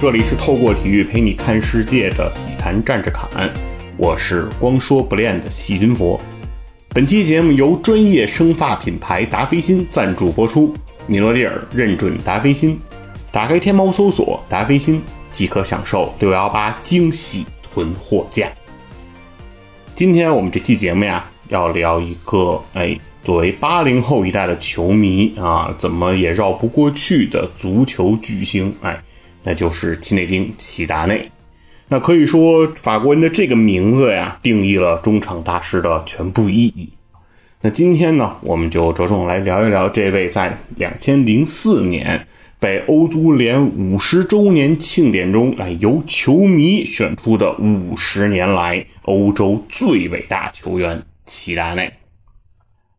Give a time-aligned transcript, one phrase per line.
[0.00, 3.48] 这里是透过体育陪你看世界的体坛站着侃，
[3.96, 6.20] 我是光说不练的细菌佛。
[6.88, 10.74] 本期节目由专业生发品牌达霏欣赞助播出，
[11.06, 12.78] 米诺地尔认准达霏欣，
[13.30, 18.48] 打开天猫搜索达霏欣即可享受六幺八惊喜囤货价。
[19.94, 22.98] 今天我们这期节目呀，要聊一个哎。
[23.22, 29.02] 作为八零后一代的球迷啊，怎么也绕不过去的足球巨星，哎，
[29.44, 31.30] 那就是齐内丁·齐达内。
[31.86, 36.88] 那可以说，法国人的这个名字呀，定义了中场大师的全部意义。
[37.60, 42.26] 那今天呢，我们就着重来聊一聊这位在两千零四年
[42.58, 51.92] 被欧足联五十周年庆典中，哎，由球迷选出的五十年来欧洲最伟大球员齐达内。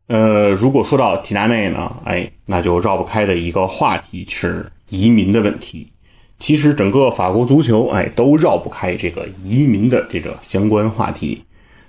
[0.07, 5.91] 呃，如果说到齐达内呢，哎，那就绕不开的一个话题是移民的问题。
[6.37, 11.43] 其实整个法国足球，哎，都绕不开这个移民的这个相关话题。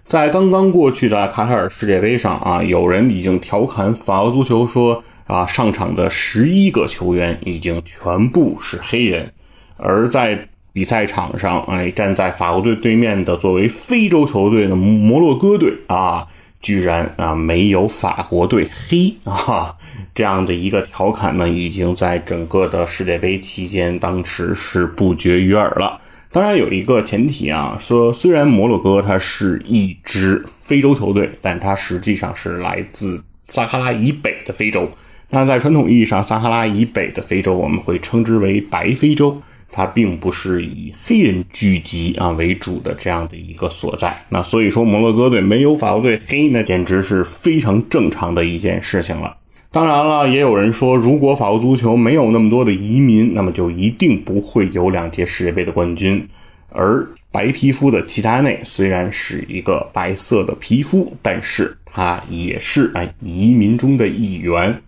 [0.05, 9.33] 在刚刚过去的卡塔尔世界杯上啊，有人已经调侃法国足球说啊，上场的十一个球员已经全部是黑人。
[9.77, 16.27] 而在比赛场上，哎，站在法国队对面的作为非洲球队的摩洛哥队啊。
[16.61, 19.77] 居然啊没有法国队黑啊，
[20.15, 26.01] 这样的一个调侃呢，已经在整个的世界杯期间，当时是不绝于耳了。
[26.33, 34.91] 当然有一个前提啊，说虽然摩洛哥它是一支非洲球队，但它实际上是来自撒哈拉以北的非洲。
[35.31, 39.41] 那在传统意义上，撒哈拉以北的非洲我们会称之为白非洲。
[39.70, 49.37] 它并不是以黑人聚集啊为主的这样的一个所在，那所以说摩洛哥队没有法国队黑，那简直是非常正常的一件事情了。
[49.71, 56.26] 当然了，也有人说，如果法国足球没有那么多的移民，那么就一定不会有两届世界杯的冠军。
[56.71, 64.81] 而白皮肤的齐达内虽然是一个白色的皮肤，但是他也是哎移民中的一员。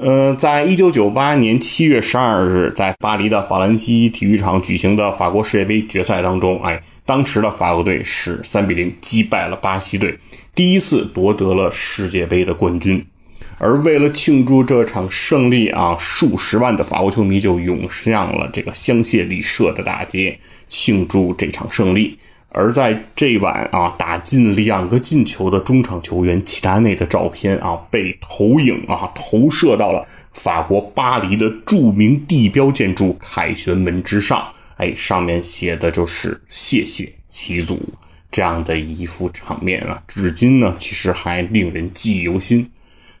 [0.00, 10.16] 呃，在一九九八年七月十二日，在巴黎的法兰西体育场举行的法国世界杯决赛当中，哎，当时的法国队是三比零击败了巴西队，
[10.54, 13.04] 第一次夺得了世界杯的冠军。
[13.58, 22.16] 而为了庆祝这场胜利啊，数十万的法国球迷就涌向了这个香榭丽舍的大街，庆祝这场胜利。
[22.52, 34.46] 而在这晚啊，打进两个进球的中场球员齐达内的照片啊，被投影啊投射到了法国巴黎的著名地标建筑凯旋门之上。
[34.76, 37.78] 哎，上面写的就是“谢谢齐祖”
[38.32, 42.68] 这样的一幅场面啊，至今呢，其实还令人记忆犹新。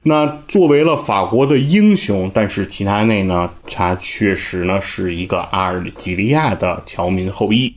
[0.02, 7.74] 那作为了法国的英雄，但是齐达内呢，他确实呢是一个阿尔及利亚的侨民后裔。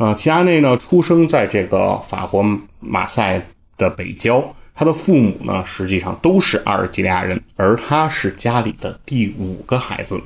[0.00, 2.42] 啊，齐达内呢，出生在这个法国
[2.78, 3.46] 马赛
[3.76, 10.18] 的北郊，他的父母呢，实际上都是阿尔及利亚人，而他是家里的第五个孩子。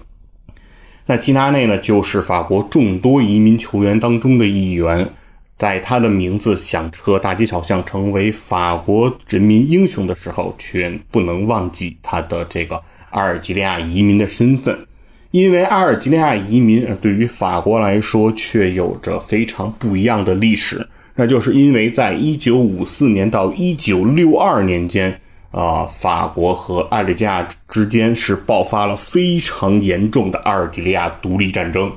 [1.07, 5.11] 那齐达内呢，就是法国众多移民球员当中的一员，
[5.59, 12.81] 在他的名字响彻大街小巷，成为法国人民英雄的时候，却不能忘记他的这个
[13.11, 14.87] 阿尔及利亚移民的身份。
[15.35, 20.87] 因为阿尔及利亚移民对于法国来说却有着非常不一样的历史，
[21.17, 31.91] 那就是因为在1954年到1962年间，啊，法国和阿尔及利亚之间是爆发了非常严重的阿尔及利亚独立战争，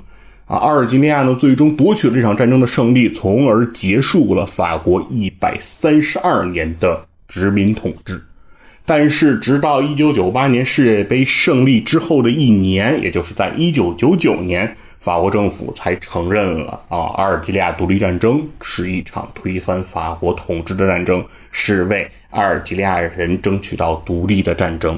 [0.47, 8.19] 啊，阿尔及利亚呢最终夺取了这场战争的胜利，从而结束了法国132年的殖民统治。
[8.89, 24.97] 但是，直到一九九八年世界杯胜利之后的一年，也就是在一九九九年，法国政府才承认了啊，阿尔及利亚独立战争是一场推翻法国统治的战争，是为阿尔及利亚人争取到独立的战争。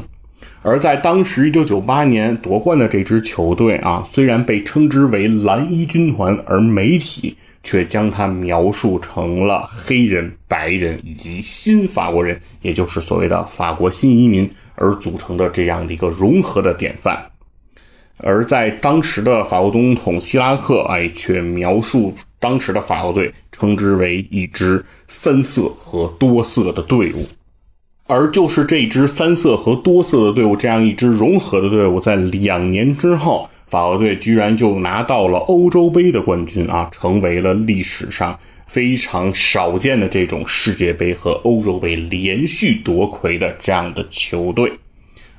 [0.62, 7.36] 而在当时一九九八年夺冠的这支球队啊，虽然被称之为蓝衣军团，而媒体。
[7.62, 17.26] 却将他描述成了黑人、白人以及新法国人，也就是所谓的法国新移民而组成的这样的一个融合的典范。
[18.22, 27.28] 而在当时的法国总统希拉克，哎，却描述当时的法国队称之为一支三色和多色的队伍。
[28.08, 33.50] 而就是这支三色和多色的队伍，这样一支融合的队伍，在两年之后。
[33.70, 44.72] 法国队居然就拿到了欧洲杯的冠军啊，成为了历史上非常少见的这种世界杯和欧洲杯连续夺魁的这样的球队。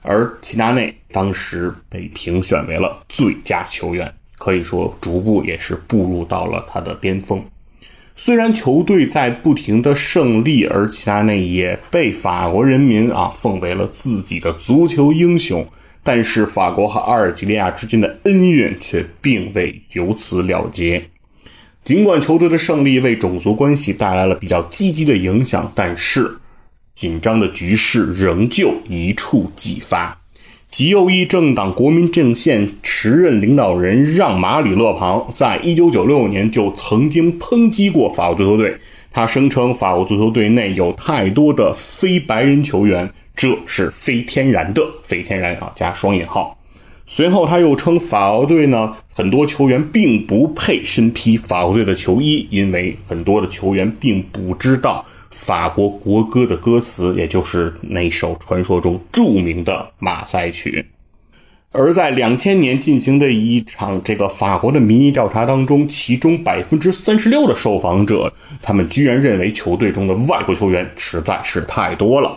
[0.02, 7.44] 而齐达内当时被评选为了最佳球员，可以说逐步也是步入到了他的巅峰。
[8.16, 15.66] 虽然球队在不停的胜利，而齐达内也被法国人民啊奉为了自己的足球英雄，
[16.02, 21.02] 但是法国和阿尔及利亚之间的恩怨却并未由此了结。
[21.82, 26.30] 尽管球队的胜利为种族关系带来了比较积极的影响，但是
[26.94, 30.18] 紧张的局势仍旧一触即发。
[30.70, 38.76] 极右翼政党国民阵线时任领导人让·马里勒庞在1996年就曾经抨击过法国足球队，
[39.10, 46.58] 他声称法国足球队内有太多的非白人球员，这是非天然的，非天然啊加双引号。
[47.06, 55.04] 随后他又称法国队呢很多球员并不配身披法国队的球衣，因为很多的球员并不知道。
[55.32, 60.84] 法国国歌的歌词，也就是那首传说中著名的马赛曲。
[61.70, 72.36] 而在两千年进行的一场这个法国的民意调查当中，其中百分之三十六的受访者，他们居然认为球队中的外国球员实在是太多了。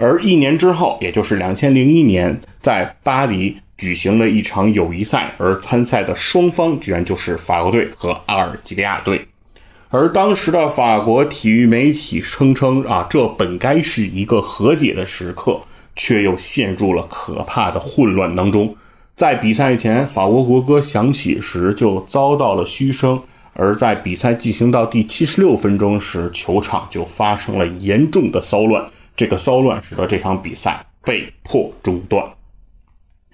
[0.00, 9.26] 而一年之后，也就是两千零一年，在巴黎举行了一场友谊赛，而参赛的双方居然就是法国队和阿尔及利亚队。
[9.90, 15.60] 而当时的法国体育媒体声称啊，这本该是一个和解的时刻，
[15.96, 18.76] 却又陷入了可怕的混乱当中。
[19.16, 23.18] 在比赛前，法国国歌响起时就遭到了嘘声；
[23.54, 28.84] 而在比赛进行到第七十六分钟时，球场就发生了严重的骚乱。
[29.18, 32.24] 这个骚乱使得这场比赛被迫中断。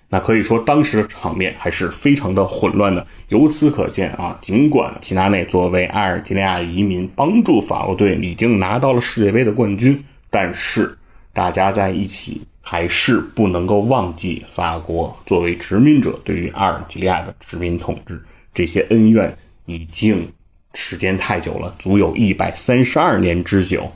[0.09, 3.07] 那可以说，当时的场面还是非常的混乱的。
[3.29, 10.97] 由此可见啊，尽管齐达内作为阿尔及利亚移民帮助法国队已经拿到了世界杯的冠军，但是
[11.35, 19.37] 大家在一起还是不能够忘记法国作为殖民者对于阿尔及利亚的殖民统治，这些恩怨
[19.67, 20.33] 已经
[20.73, 23.93] 时间太久了，足有一百三十二年之久。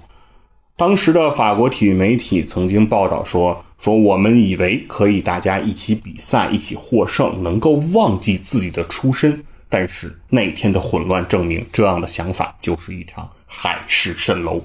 [0.79, 3.63] 当时的法国体育媒体曾经报道说。
[3.81, 9.45] 说我们以为可以大家一起比赛，一起获胜，能够忘记自己的出身。
[9.69, 14.61] 但是那天的混乱证明，这样的想法就是一场海市蜃楼，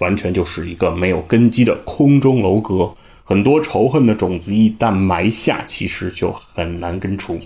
[0.00, 2.92] 完全就是一个没有根基的空中楼阁。
[3.22, 7.38] 很多仇恨的种子一旦埋下，其实就很难根除。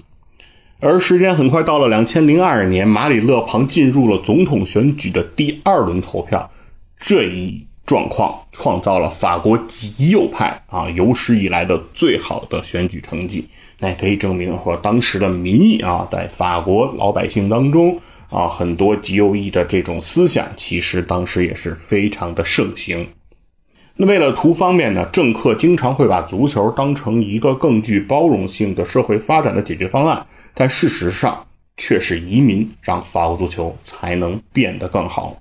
[0.78, 6.50] 而时间很快到了两千零二年，马里勒庞进入了总统选举的第二轮投票，
[6.98, 7.66] 这一。
[7.90, 13.48] 状况创造了法国极右派啊有史以来的最好的选举成绩，
[13.80, 17.98] 那也可以证明说当时的民意啊，在法国老百姓当中
[18.28, 23.08] 啊，很多极右翼的这种思想，其实当时也是非常的盛行。
[23.96, 31.44] 那为了图方便呢，政客经常会把足球当成一个更具包容性的社会发展的解决方案，但事实上
[31.76, 35.36] 却是移民让法国足球才能变得更好。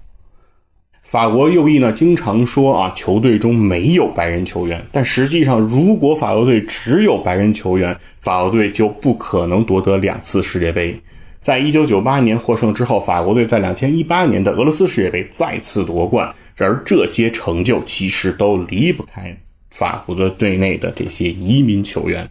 [1.09, 4.79] 法国右翼呢，经常说啊，球队中没有白人球员。
[4.91, 11.01] 但实际上，如果法国队只有白人球员，法国队就不可能夺得两次世界杯。
[11.41, 16.31] 在一九九八年获胜之后，法国队在两千一八年的俄罗斯世界杯再次夺冠。
[16.55, 19.36] 然而，这些成就其实都离不开
[19.72, 22.29] 法国的队内的这些移民球员。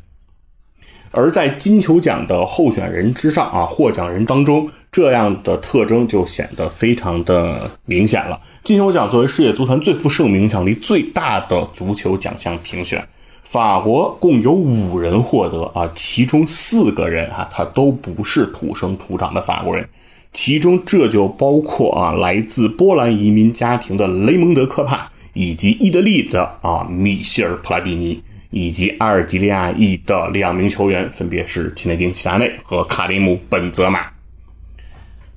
[1.10, 8.38] 而在金球奖的候选人之上啊，获奖人当中，这样的特征就显得非常的明显了。
[8.62, 13.06] 金球奖作为世界足坛最负盛名、影响力最大的足球奖项评选，
[13.42, 19.88] 法国共有五人获得啊，其中四个人啊，他都不是土生土长的法国人，
[20.32, 28.22] 其中这就包括啊，来自波兰移民家庭的雷蒙德·科帕，以及意大利的啊米歇尔·普拉蒂尼。
[28.50, 34.00] 以及阿尔及利亚裔的两名球员，分别是齐内丁·齐达内和卡利姆·本泽马。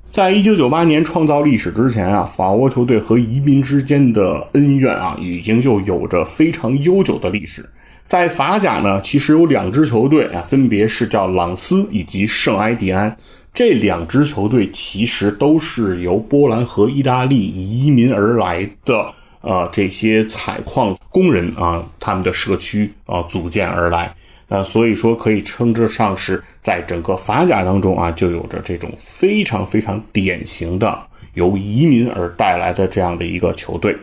[0.09, 7.65] 在一九九八年创造历史之前啊，法国球队和移民之间的恩怨啊，已经就有着非常悠久的历史。
[8.05, 13.15] 在法甲呢，其实有两支球队啊，分别是叫朗斯以及圣埃蒂安。
[13.53, 19.13] 这两支球队其实都是由波兰和意大利移民而来的。
[19.41, 24.15] 呃，这些采矿工人啊，他们的社区啊组建而来，
[24.47, 30.99] 那所以说可以称得上是在整个法甲当中啊，就有着这种非常非常典型的
[31.33, 33.97] 由移民而带来的这样的一个球队。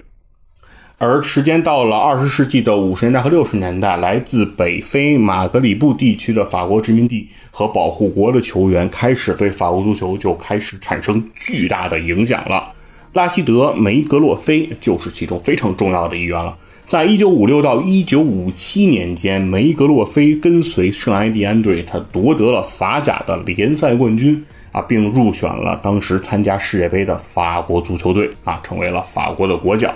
[1.01, 12.73] 而时间到了二十世纪的五十年代和六十年代，来自北非马格里布地区的法国殖民地和保护国的球员开始对法国足球就开始产生巨大的影响了。
[13.13, 16.57] 拉希德·梅格洛菲就是其中非常重要的一员了。
[16.87, 29.95] 在一九五六到一九五七年间，梅格洛菲跟随圣埃蒂安队，他夺得了法甲的联赛冠军啊，并入选了当时参加世界杯的法国足球队啊，成为了法国的国脚。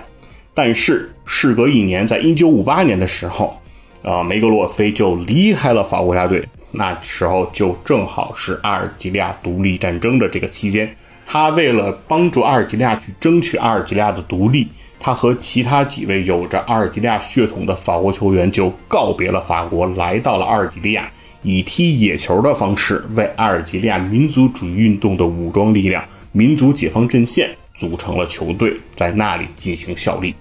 [0.52, 3.58] 但是事隔一年，在一九五八年的时候，
[4.02, 6.46] 啊，梅格洛菲就离开了法国国家队。
[6.74, 10.94] 那时候就正好是阿尔及利亚独立战争的这个期间，
[11.32, 14.68] 他为了帮助阿尔及利亚去争取阿尔及利亚的独立。
[15.00, 21.10] 他和其他几位有着阿尔及利亚血统的法国球员就告别了法国，来到了阿尔及利亚，
[21.42, 30.34] 以踢野球的方式为阿尔及利亚民族主义运动的武装力量——民族解放阵线组成了球队，在那里进行效力。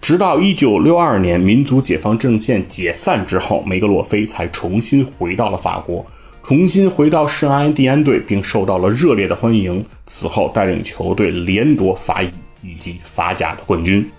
[0.00, 6.06] 直到1962年民族解放阵线解散之后，梅格洛菲才重新回到了法国，
[6.46, 9.84] 重新回到圣安蒂安队，并受到了热烈的欢迎。
[10.06, 12.30] 此后，带领球队连夺法乙。
[12.66, 14.10] 以及法甲的冠军，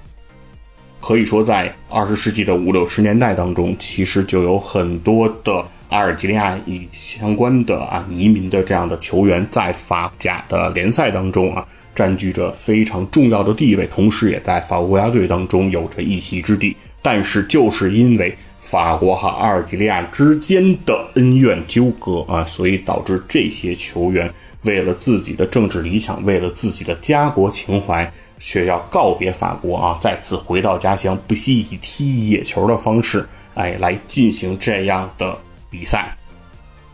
[1.01, 16.77] 可以说在二十世纪的五六十年代当中，其实就有很多的阿尔及利亚以相关的啊移民的这样的球员在法甲的联赛当中啊占据着非常重要的地位，同时也在法国国家队当中有着一席之地。
[17.01, 24.29] 但是就是因为法国和阿尔及利亚之间的恩怨纠葛啊，所以导致这些球员
[24.63, 28.12] 为了自己的政治理想，为了自己的家国情怀。
[28.38, 35.36] 却要告别法国啊，再次回到家乡，不惜以踢野球的方式，哎，来进行这样的
[35.69, 36.15] 比赛。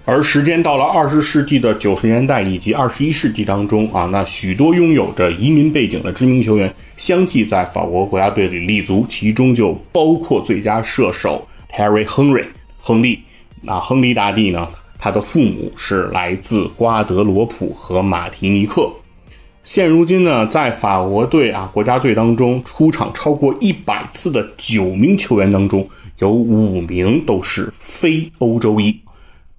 [0.05, 12.45] 而时间到了二十世纪的九十年代以及二十一世纪当中啊，那许多拥有着移民背景的知名球员相继在法国国家队里立足，其中就包括最佳射手 Terry Henry
[12.79, 13.19] 亨利。
[13.61, 18.91] 那亨利大帝呢，他的父母是来自瓜德罗普和马提尼克。
[19.63, 25.87] 现如今呢，在法国队啊国家队当中出场超过一百次的九名球员当中，
[26.17, 28.99] 有五名都是非欧洲裔，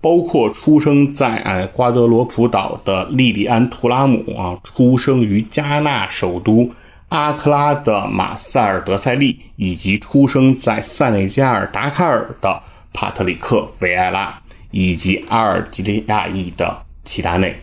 [0.01, 6.69] 包括出生在哎瓜德罗普岛的莉莉安·图拉姆啊，出生于加纳首都
[7.13, 12.63] 阿克拉的马塞尔·德塞利，以及出生在塞内加尔达喀尔的
[12.95, 14.41] 帕特里克·维埃拉，
[14.71, 17.55] 以及阿尔及利亚裔的齐达内。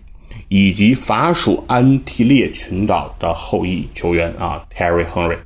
[0.50, 5.38] 以及法属安提列群岛的后裔球员啊，Terry Henry，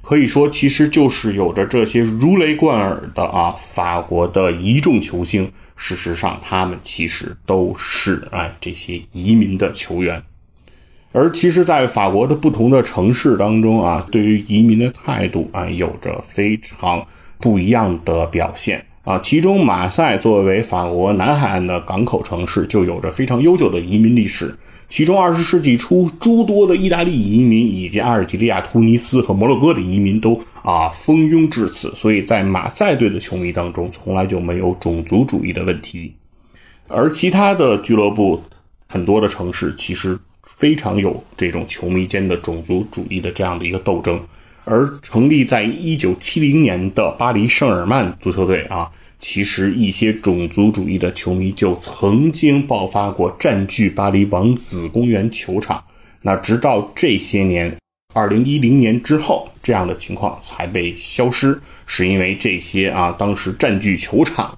[0.00, 5.52] 可以说其实就是有着这些如雷贯耳的啊，法国的一众球星。
[5.76, 10.22] 事实上，他们其实都是啊这些移民的球员。
[11.12, 17.04] 而其实，在法国的不同的城市当中啊，对于移民的态度啊，有着非常
[17.38, 18.86] 不一样的表现。
[19.02, 24.54] 啊，其中马赛作为法国南海岸的港口城市，就有着非常悠久的移民历史。
[24.88, 36.14] 其中，二十世纪初，诸多的意大利移民以及阿尔及利亚、突尼斯和摩洛哥的移民都啊蜂拥至此，所以在马赛队的球迷当中，从来就没有种族主义的问题。
[36.86, 38.42] 而其他的俱乐部，
[38.86, 44.20] 很多的城市其实非常有这种球迷间的种族主义的这样的一个斗争。
[44.64, 55.82] 而成立在一九七零年的巴黎圣日曼足球队啊，其实一些种族主义的球迷就曾经爆发过占据巴黎王子公园球场。
[56.22, 57.74] 那直到这些年，
[58.12, 64.56] 二零一零年之后，这样的情况才被消失，是因为这些啊当时占据球场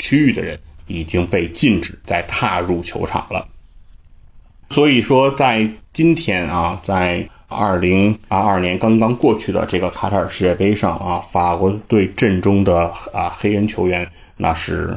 [0.00, 3.48] 区域的人已经被禁止再踏入球场了。
[4.74, 14.04] 所以说，在今天啊，在二零二二年刚刚过去的这个卡塔尔世界杯上啊，法国队阵中的啊黑人球员
[14.36, 14.92] 那是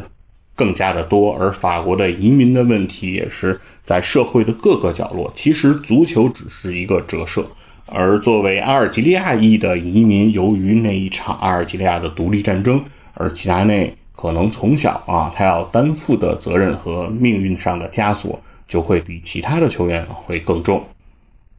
[0.56, 5.32] 更加的多，而法国的移民的问题也是在社会的各个角落。
[5.36, 7.46] 其实足球只是一个折射，
[7.86, 20.84] 而作为阿尔及利亚裔的移民，由于那一场阿尔及利亚的独立战争，而齐达内可能从小啊他要担负的责任和命运上的枷锁就会比其他的球员会更重。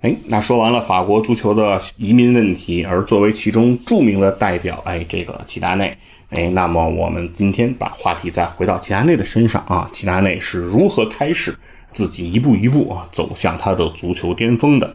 [0.00, 5.98] 哎，那说完了法国足球的移民问题，而作为其中著名的代表，哎，这个齐达内，
[6.30, 11.52] 哎，那么我们今天把话题再回到齐达内的身上啊，齐达内是如何开始
[11.92, 14.94] 自己一步一步啊走向他的足球巅峰的？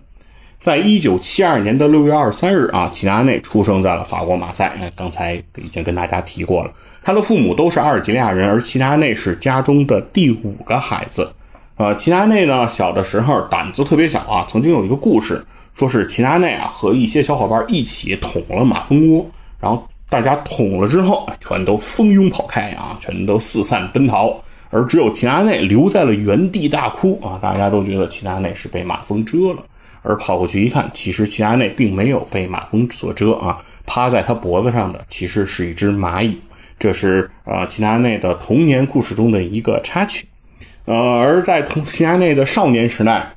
[0.61, 4.71] 在一九七二年的六月二十三日啊，齐达内出生在了法国马赛。
[4.79, 11.29] 哎，刚才已经跟大家提过了，他的父母都是阿尔及利亚人，而齐达内是家中的第五个孩子。
[11.75, 14.45] 呃，齐达内呢，小的时候胆子特别小啊。
[14.47, 19.25] 曾经有一个故事，说是齐达内啊和一些小伙伴一起捅了马蜂窝，
[19.59, 24.39] 然后大家捅了之后，全都蜂拥跑开啊，全都四散奔逃。
[24.69, 27.37] 而只有齐达内留在了原地大哭啊！
[27.39, 29.63] 大家都觉得齐达内是被马蜂蛰了，
[30.01, 36.39] 而跑过去一看，其实齐达内并没有被马蜂所蛰啊，趴在他脖子上的其实是一只蚂蚁。
[36.79, 40.25] 这是呃齐达内的童年故事中的一个插曲。
[40.85, 43.35] 呃，而在同齐达内的少年时代，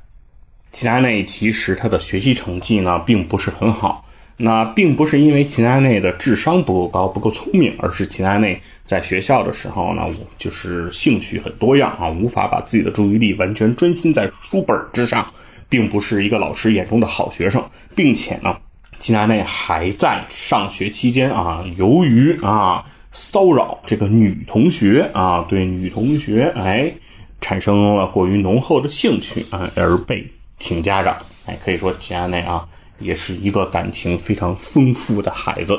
[0.72, 4.04] 齐达内其实他的学习成绩呢并不是很好。
[4.38, 10.02] 那并不是因为齐达内的智商不够高、不够聪明，而是齐达内在学校的时候呢，
[10.36, 15.26] 就是兴趣很多样啊，无法把自己的注意力完全专心在书本之上，
[15.70, 18.54] 并不是一个老师眼中的好学生，并且呢，
[18.98, 26.92] 齐达内还在上学期间啊，由于啊骚扰这个女同学啊，对女同学哎
[27.40, 30.26] 产生了过于浓厚的兴趣啊，而被
[30.58, 31.16] 请家长，
[31.46, 32.66] 哎，可以说齐达内啊。
[32.98, 35.78] 也是一个感情非常丰富的孩子，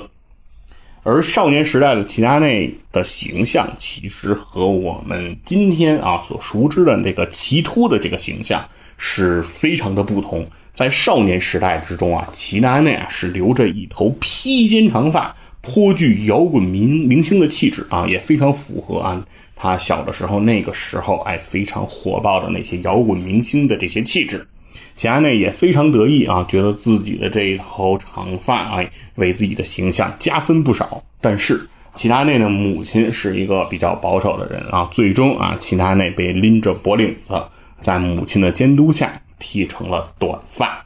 [1.01, 8.63] 而少年时代的齐达内的形象，其实和我们今天啊所熟知的那个齐突的这个形象
[8.99, 10.47] 是非常的不同。
[10.75, 19.25] 在少年时代之中啊，齐达内啊是留着一头披肩长发，颇具摇滚明明星的气质啊，也非常符合啊
[19.57, 24.47] 他小的时候那个时候哎非常火爆的那些摇滚明星的这些气质。
[24.95, 31.03] 齐达内也非常得意啊，觉得自己的这一头长发哎，为自己的形象加分不少。
[31.19, 37.41] 但是齐达内的母亲是一个比较保守的人啊，最终啊，齐达内被拎着脖领子，
[37.79, 40.83] 在母亲的监督下剃成了短发。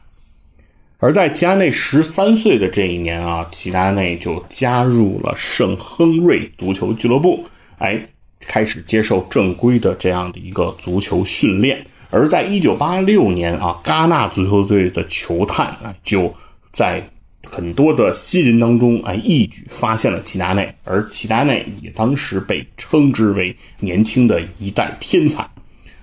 [0.98, 7.44] 而在齐达内十三岁的这一年啊，齐达内就加入了圣亨瑞足球俱乐部，
[7.78, 8.08] 哎，
[8.46, 11.84] 开始接受正规的这样的一个足球训练。
[12.10, 16.32] 而在一九八六年啊，戛纳足球队的球探啊，就
[16.70, 17.02] 在
[17.44, 25.48] 很多的新人当中啊，一举发现了齐达内，而齐达内也当时被称之为年轻的一代天才。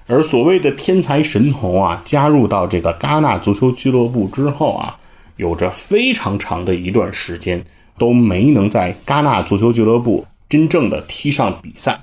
[0.08, 4.98] 而所谓的天才神童啊，加入到这个戛纳足球俱乐部之后啊，
[5.36, 7.64] 有着非常长的一段时间
[8.00, 12.00] 都没能在戛纳足球俱乐部真正的踢上比赛。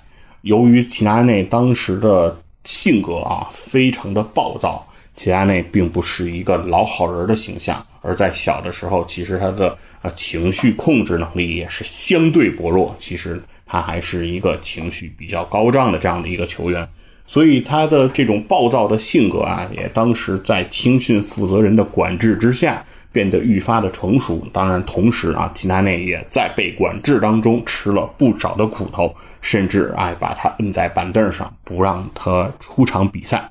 [0.46, 4.87] 由于齐达内当时的性格啊，非常的暴躁。
[5.12, 12.94] 齐达内并不是一个老好人的形象，而在小的时候，其实他的呃情绪控制能力也是相对薄弱。
[13.00, 16.87] 其实他还是一个情绪比较高涨的这样的一个球员，
[17.26, 22.85] 所以他的这种暴躁的性格啊，也当时在青训负责人的管制之下。
[23.16, 33.50] 变得愈发的成熟，当然，同时啊，齐达内也在被管制当中吃了不少的苦头，甚至哎把他摁在板凳上，不让他出场比赛。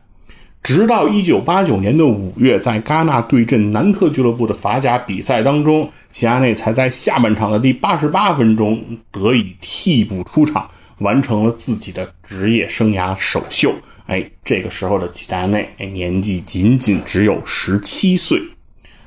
[0.61, 8.79] 直到一九八九年的五月，在戛纳对阵南特俱乐部的法甲比赛当中，齐达内才在下半场的第八十八分钟
[9.11, 13.73] 得以替补出场，完成了自己的职业生涯首秀。
[14.05, 18.39] 哎，这个时候的齐达内，哎，年纪仅仅只有十七岁。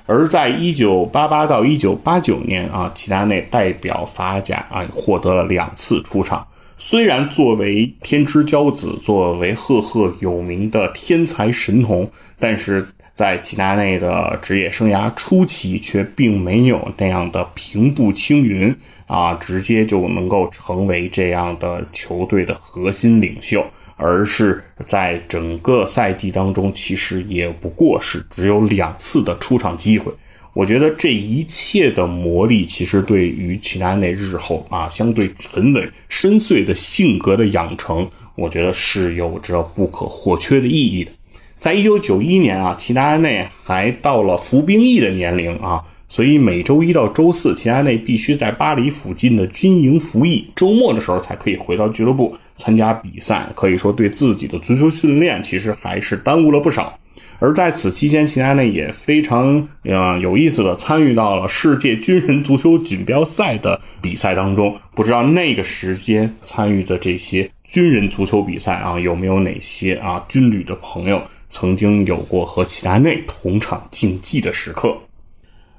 [0.08, 6.46] 而在一九八八到一九八九年啊，齐达内代表法甲啊获得了两次出场。
[6.78, 18.74] 虽然作为天之骄子，作为赫赫有名的天才神童，但是在齐达内的职业生涯初期，却并没有那样的平步青云
[19.06, 23.66] 啊，直接就能够成为这样的球队的核心领袖。
[23.98, 30.10] 而是在整个赛季当中，其实也不过是只有两次的出场机会。
[30.54, 41.10] 我觉得这一切的磨砺，其实对于齐达内日后啊相对沉稳深邃的性格的养成，我觉得是有着不可或缺的意义的。
[41.58, 45.84] 在一九九一年啊，齐达内还到了服兵役的年龄啊。
[46.10, 53.48] 所以每周一到周四，齐达内必须在巴黎附近的军营服役，周末的时候才可以回到俱乐部参加比赛。
[53.56, 56.98] 可以说，对自己的足球训练其实还是耽误了不少。
[57.40, 64.76] 而在此期间，齐达内也非常呃有意思的参与到了世界军人足球锦标赛的比赛当中。
[64.92, 74.98] 不知道那个时间参与的这些军人足球比赛啊，有没有哪些啊军旅的朋友曾经有过和齐达内同场竞技的时刻？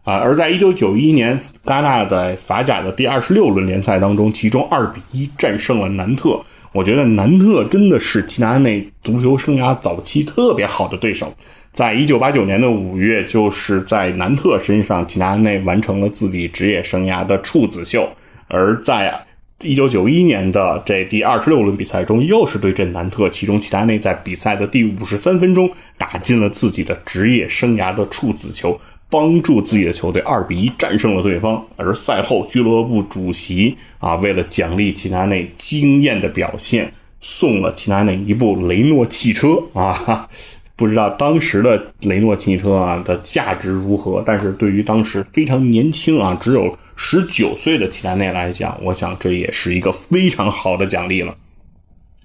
[0.06, 6.40] 啊，而在一九九一年，戛纳在法甲的第二十六轮联赛当中，其中二比一战胜了南特。
[6.72, 11.34] 我觉得南特真的是齐达内足球生涯早期特别好的对手。
[11.72, 18.10] 在一九八九年的五月，就是在南特身上，齐达内完成了自己职业生涯的处子秀。
[18.48, 19.26] 而在
[19.62, 28.80] 一九九一年的这第二十六轮比赛中，又是对阵南特，其中齐达内在比赛的第五十三分钟打进了自己的职业生涯的处子球。
[29.10, 40.30] 帮助自己的球队二比一战胜了对方，而赛后俱乐部主席啊，为了奖励齐达内惊艳的表现，送了齐达内一部雷诺汽车啊。
[40.76, 51.36] 不知道当时的雷诺汽车啊的价值如何，但是对于当时非常年轻啊，只有十九岁的齐达内来讲，我想这也是一个非常好的奖励了。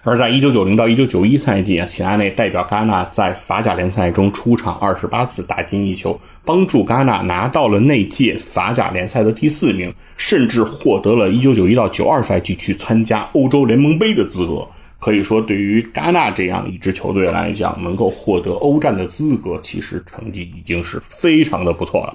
[0.06, 14.68] 而在1990到1991赛季啊，齐达内代表戛纳在法甲联赛中出场28次，打进一球，帮助戛纳拿到了那届法甲联赛的第四名，甚至获得了1991到92赛季去参加欧洲联盟杯的资格。
[15.00, 22.14] 可以说，对于戛纳这样一支球队来讲，能够获得欧战的资格，其实成绩已经是非常的不错了。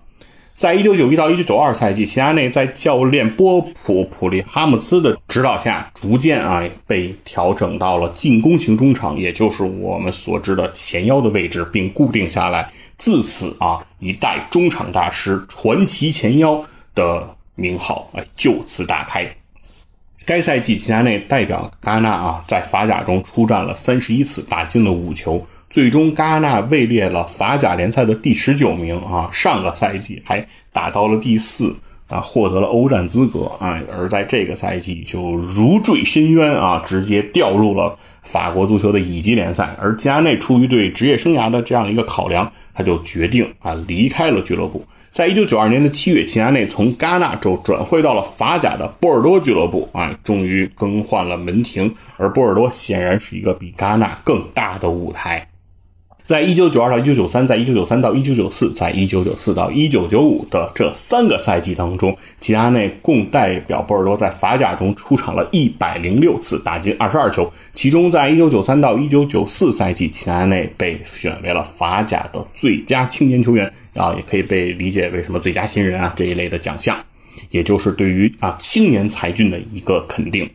[0.59, 12.69] 在一九九一到一九九二赛季，齐达内在教练波普普利哈姆斯的指导下，逐渐啊被调整到了进攻型中场，也就是我们所知的前腰的位置，并固定下来。
[12.97, 16.61] 自此啊，一代中场大师、传奇前腰
[16.93, 19.33] 的名号哎就此打开。
[20.25, 29.29] 该赛季，齐达内代表戛纳啊，在法甲中出战了三十一次，打进了五球，最终戛纳位列了法甲联赛的第十九名啊。
[29.31, 31.75] 上个赛季还打到了第四
[32.07, 33.79] 啊，获得了欧战资格啊。
[33.91, 39.75] 而在这个赛季就如坠深渊啊，直接掉入了法国足球的乙级联赛。
[39.79, 44.83] 而齐达内出于对职业生涯的这样一个考量，他就决定啊离开了俱乐部。
[45.11, 51.93] 在一九九二年的七月，齐达内从戛纳州转会到了法甲的波尔多俱乐部，啊，终于更换了门庭。
[52.17, 55.47] 而波尔多显然是一个比戛纳更大的舞台。
[56.29, 67.51] 在一九九二到一九九三，在一九九三到一九九四，在一九九四到一九九五的这三个赛季当中，齐达内共代表波尔多在法甲中出场了一百零六次，打进二十二球。
[67.73, 73.65] 其中，在一九九三到一九九四赛季，齐达内被选为了法甲的最佳青年球员
[73.95, 76.95] 啊，也可以被理解为什么最佳新人啊这一类的奖项，
[77.49, 80.47] 也就是对于啊青年才俊的一个肯定。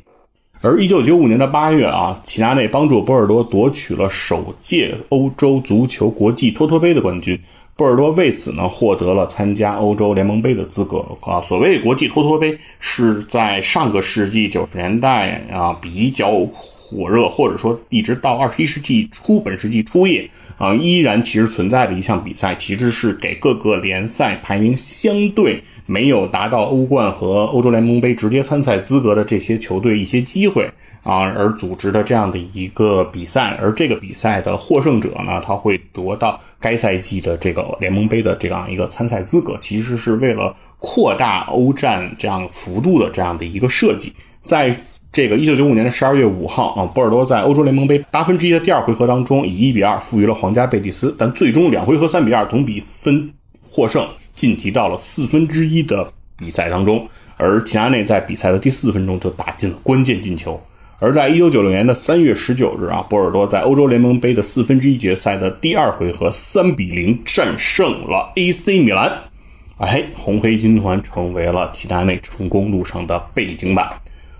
[0.62, 7.38] 而一九九五年的八月啊，齐达内帮助波尔多夺取了首届欧洲足球国际托托杯的冠军。
[7.76, 11.42] 波尔多为此呢获得了参加欧洲联盟杯的资格啊。
[11.46, 25.62] 所谓国际托托杯，是在上个世纪九十年代啊比较火热，或者说一直到二十一世纪初、本世纪初叶啊依然其实存在的一项比赛，其实是给各个联赛排名相对。
[25.86, 30.68] 没有达到欧冠和欧洲联盟杯直接参赛资格的这些球队一些机会
[31.02, 44.12] 啊，而组织的这样的一个比赛，而这个比赛的获胜者呢，他会得到该赛季的这个联盟杯的这样一个参赛资格，其实是为了扩大欧战这样幅度的这样的一个设计。
[44.42, 44.74] 在
[45.12, 53.30] 这个一九九五年的十二月五号啊，波尔多在欧洲联盟杯八分之一的第二回合当中以一比二负于了皇家贝蒂斯，但最终两回合三比二总比分
[53.68, 54.04] 获胜。
[54.34, 60.60] 晋级到了四分之一的比赛当中，而齐达内在比赛的第四分钟就打进了关键进球。
[61.00, 69.12] 而在一九九六年的三月十九日啊，波尔多在欧洲联盟杯的四分之一决赛的第二回合三比零战胜了 AC 米兰，
[69.78, 73.90] 哎，红黑军团成为了齐达内成功路上的背景板，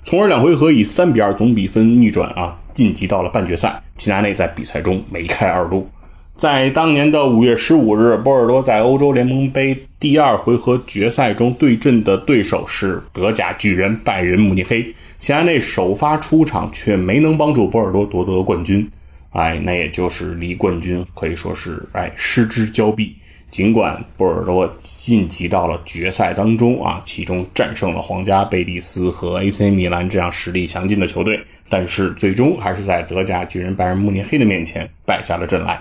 [0.05, 3.83] 从而两回合以三比二总比分逆转啊，晋级到了半决赛。
[3.97, 5.89] 齐达内在比赛中梅开二度。
[6.37, 14.93] 在当年的五月十五日，波尔多在欧洲联盟杯第二回合决赛中对阵的对手是德甲巨人拜仁慕尼黑。
[15.21, 18.91] 齐达内首发出场，却没能帮助波尔多夺得冠军。
[19.31, 23.15] 哎，那也就是离冠军可以说是哎失之交臂。
[23.51, 35.81] 尽管波尔多晋级到了决赛当中啊，其中战胜了皇家贝蒂斯和 AC 米兰这样实力强劲的球队，但是最终还是在德甲巨人拜仁慕尼黑的面前败下了阵来。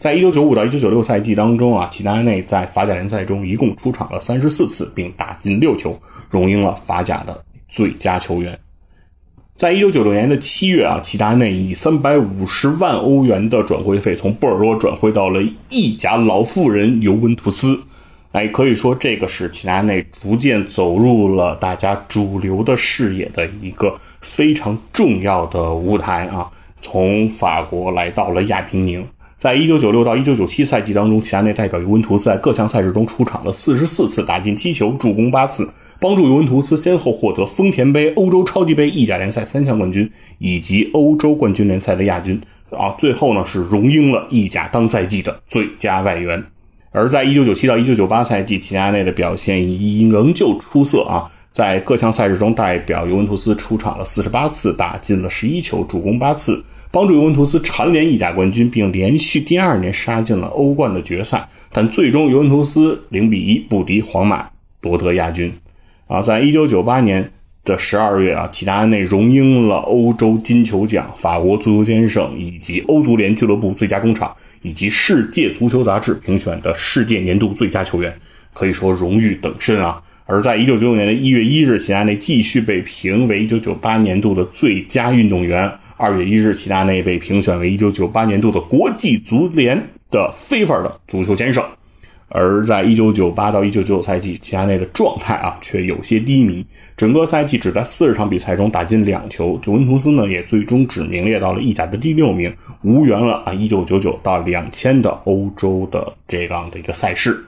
[0.00, 5.94] 在一九九五到一九九六赛季当中啊，齐达内在法甲联赛中一共出场了三十四次，并打进六球，
[6.30, 8.58] 荣膺了法甲的最佳球员。
[9.54, 17.78] 在一九九六年的七月啊，齐达内以三百五十万欧元的转会费从波尔多转会到了意甲老妇人尤文图斯。
[18.32, 26.50] 哎，可以说这个是齐达内逐渐走入了大家主流的视野的一个非常重要的舞台啊！
[26.80, 29.06] 从法国来到了亚平宁。
[29.40, 35.66] 在一九九六到一九九七赛季当中，齐达内代表尤文图斯在各项赛事中出场了四十四次，打进七球，助攻八次，
[35.98, 42.38] 帮助尤文图斯先后获得丰田杯、欧洲超级杯、意甲联赛三项冠军，以及欧洲冠军联赛的亚军。
[42.68, 46.44] 啊，最后呢是荣膺了意甲当赛季的最佳外援。
[46.90, 49.58] 而在一九九七到一九九八赛季，齐达内的表现
[50.10, 56.62] 仍旧出色啊，在各项赛事中代表尤文图斯出场了四十八次，打进了十一球，助攻八次。
[56.92, 64.48] 帮助尤文图斯蝉联意甲冠军，并连续第二年杀进了欧冠的决赛，但最终尤文图斯零比一不敌皇马
[64.80, 65.52] 夺得亚军。
[66.08, 67.30] 啊，在一九九八年，
[67.64, 78.12] 的十二月啊，齐达内荣膺了欧洲金球奖、法国足球先生以及欧足联俱乐部最佳中场，以及世界足球杂志评选的世界年度最佳球员，
[78.52, 80.02] 可以说荣誉等身啊。
[80.26, 85.70] 而在一九九九年的一月一日，齐达内继续被评为一九九八年度的最佳运动员。
[86.00, 89.78] 二月一日，齐达内被评选为一九九八年度的国际足联
[90.10, 91.62] 的非法的足球先生。
[92.30, 96.64] 而在一九九八到一九九九赛季，齐达内的状态啊却有些低迷，
[96.96, 99.60] 整个赛季只在四十场比赛中打进两球。
[99.66, 102.50] 尤文图斯呢也最终只名列到了意甲的第六名，
[102.82, 107.44] 无缘了啊一九九九到两千的欧洲的这样的一个赛事。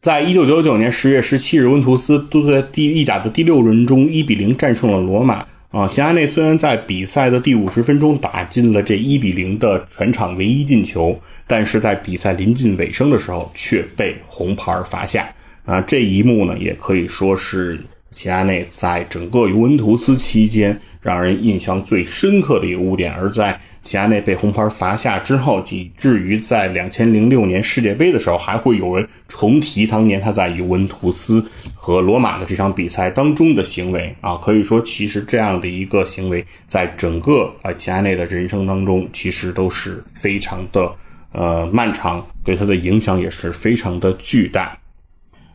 [0.00, 5.46] 在一九九九年十月十七日，温图斯都在第意甲的第六轮中一比零战胜了罗马。
[5.70, 15.28] 啊，齐达内虽然在比赛的第五十分钟打进了这一比零的全场唯一进球，但是在比赛临近尾声的时候却被红牌罚下。
[15.66, 17.78] 啊，这一幕呢，也可以说是
[18.10, 23.12] 齐达内在整个尤文图斯期间让人印象最深刻的一个污点。
[23.12, 31.42] 而在齐达内被红牌罚下之后，以至于在两千零六年世界杯的时候，还会有人重提当年他在尤文图斯
[31.74, 34.36] 和罗马的这场比赛当中的行为啊。
[34.36, 40.92] 可以说，其实这样的一个行为，在整个啊齐达内的人生当中，其实都是非常的
[41.32, 44.76] 呃漫长，对他的影响也是非常的巨大。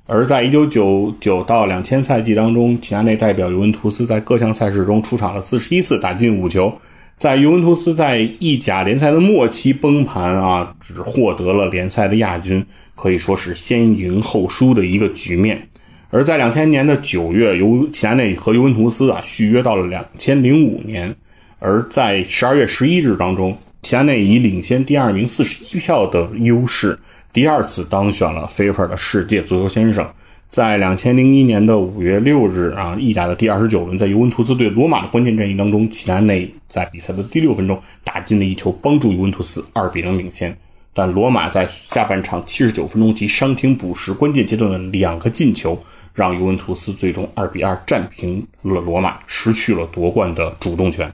[0.08, 6.76] 而在一九九九到两千赛季当中，齐达内代表尤文图斯在各项赛事中出场了四十一次，打进五球。
[7.24, 15.70] 在尤文图斯在意甲联赛的末期崩盘啊，只获得了联赛的亚军，可以说是先赢后输的一个局面。
[16.10, 21.16] 而在两千年的九月，尤齐达内和尤文图斯啊续约到了两千零五年。
[21.60, 27.00] 而在十二月十一日当中，齐达内以领先第二名四十一票的优势，
[27.32, 30.06] 第二次当选了 FIFA 的世界足球先生。
[30.54, 40.56] 在两千零一年的五月六日啊，意甲的第二十九轮，在尤文图斯对罗马的关键战役当中，齐达内在比赛的第六分钟打进了一球，帮助尤文图斯二比零领先。
[40.94, 45.76] 但罗马在下半场七十九分钟及伤停补时关键阶段的两个进球，
[46.14, 51.12] 让尤文图斯最终二比二战平了罗马，失去了夺冠的主动权。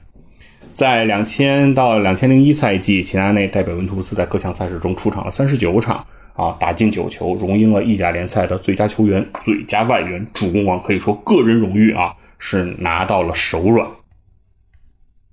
[0.74, 6.04] 在两千到两千零一赛季，齐达内代表尤文图斯在各项赛事中出场了三十九场。
[6.40, 13.86] 啊，打进九球，荣膺了意甲联赛的最佳球员、最佳外援、助攻王，可以说个人荣誉啊是拿到了手软。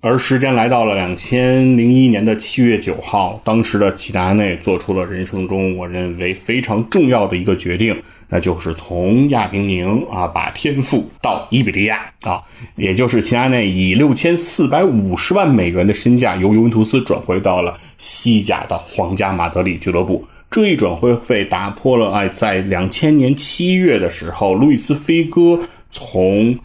[0.02, 12.44] 而时间来到了两千零一年的七月九号，当时的齐达内做出了人生中我认为非常重要的一个决定，那就是从亚平宁啊把天赋到伊比利亚啊，
[12.76, 20.26] 也就是齐达内以六千四百五十万美元的身价由尤文图斯转回到了西甲的皇家马德里俱乐部。
[20.50, 25.60] 这一转会费打破了哎，在两千年七月的时候，路易斯·菲戈
[25.92, 26.58] 从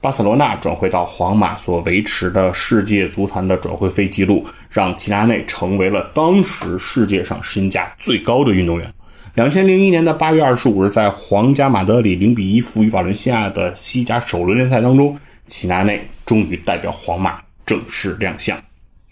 [0.00, 8.92] 巴塞罗那转会到皇马所维持的世界足坛的转会费记录，让齐达内成为了当时世界上身价最高的运动员。
[9.34, 18.58] 两千零一年的八月二十五日，在皇家马德里零比一负于瓦伦西亚的西甲首轮联赛当中，齐达内终于代表皇马正式亮相。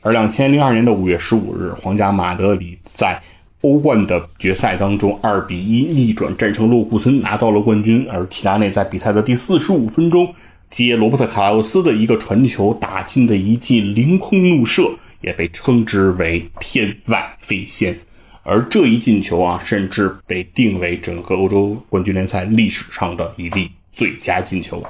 [0.03, 3.21] 而两千零二年的五月十五日，皇家马德里在
[3.62, 8.07] 欧冠的决赛当中，二比一逆转战胜洛库森，拿到了冠军。
[8.11, 10.35] 而齐达内在比赛的第四十五分钟
[10.69, 14.90] 接罗伯特卡洛斯的一个传球打进的一记凌空怒射，
[15.23, 17.99] 也被称之为天外飞仙。
[18.42, 24.85] 而这一进球啊，甚至被定为整个欧洲冠军联赛历史上的一粒最佳进球。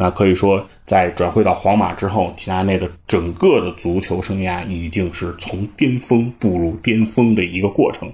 [0.00, 8.10] 那可以说，在转会到皇马之后，齐达内的整个的足球生涯已经是从巅峰步入巅峰的一个过程。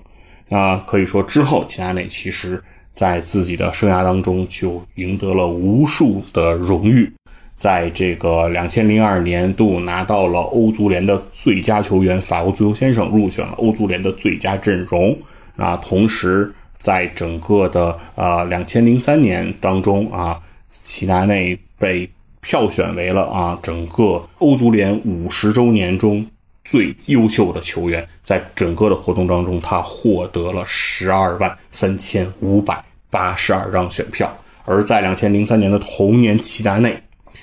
[0.49, 2.61] 那可以说之后，齐达内其实
[2.93, 7.13] 在自己的生涯当中就赢得了无数的荣誉，
[7.57, 15.17] 在这个两千零二年度拿到了欧足联的最佳球员、法国足球先生，入选了欧足联的最佳阵容。
[15.57, 20.39] 啊，同时在整个的呃两千零三年当中啊，
[20.83, 21.59] 齐达内。
[21.79, 22.09] 被
[22.41, 26.27] 票选为了啊，整个欧足联五十周年中
[26.65, 28.09] 最优秀的球员。
[28.25, 34.35] 在整个的活动当中，他获得了十二万三千五百八十二张选票。
[34.65, 36.99] 而在两千零三年的同年，齐达内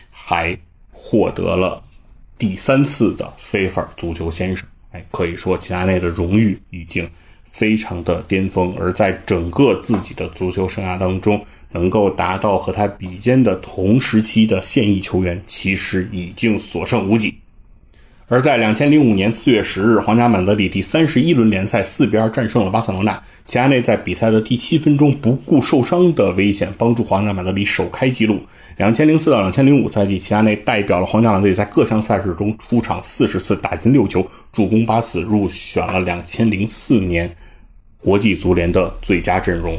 [0.09, 0.57] 还
[0.91, 1.83] 获得了
[2.35, 4.67] 第三次的非法足球先生。
[4.93, 7.07] 哎，可以说齐达内的荣誉已经
[7.51, 8.75] 非常的巅峰。
[8.79, 17.35] 而在整个自己的足球生涯当中，能够达到和他比肩的同时期的现役球员，其实已经所剩无几。
[18.29, 23.21] 而在两千零五年四月十日，皇家马德里第三十一轮联赛四比二战胜了巴塞罗那。
[23.45, 28.39] 齐达内在比赛的第七分钟不顾受伤的危险，帮助皇家马德里首开纪录。
[28.77, 37.29] 两千零四到两千零五赛季，齐达内代表了皇家马德里在各项赛事中出场四十次，打进六球，助攻八次，入选了两千零四年
[37.97, 39.77] 国际足联的最佳阵容。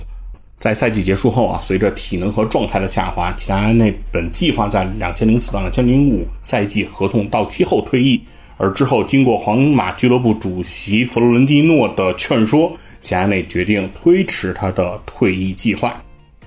[0.59, 8.21] 在赛季结束后啊，随着体能和状态的下滑，齐达内本计划在两千零四到两千零五赛季合同到期后退役。
[8.57, 16.01] 而之后，经过皇马俱乐部主席弗洛伦蒂诺的劝说，齐达内决定推迟他的退役计划。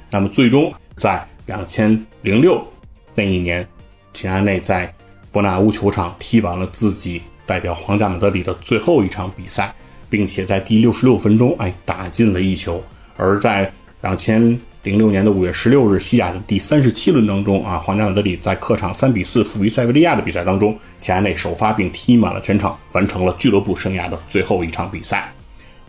[0.10, 2.66] 那么，最终在两千零六
[3.14, 3.68] 那一年，
[4.14, 4.92] 齐达内在
[5.34, 9.76] 伯纳乌球场踢完了自己代表皇家马德里的最后一场比赛，
[10.10, 12.82] 并且在第六十六分钟，哎，打进了一球。
[13.18, 14.60] 而在两千。
[14.84, 25.30] 零六年的五月十六日，西甲的第三十七轮当中啊，皇家马德里在客场三比四负于塞维利亚的比赛当中，齐达内首发并踢满了全场，完成了俱乐部生涯的最后一场比赛。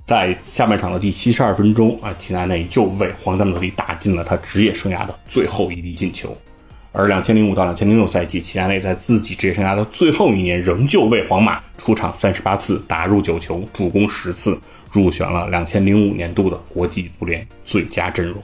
[0.05, 6.37] 在下半场的第七十二分钟啊，齐达内又为皇家马德里打进了他职业生涯的最后一粒进球。
[6.91, 14.59] 而两千零五到两千零六赛季，齐达内在自己职业生涯的最后一年，仍旧为皇马出场三十八次，打入九球，助攻十次，
[14.91, 18.37] 入选了两千零五年度的国际足联最佳阵容。